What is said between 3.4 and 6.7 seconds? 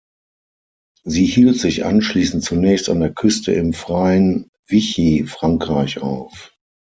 im „freien“ Vichy-Frankreich auf.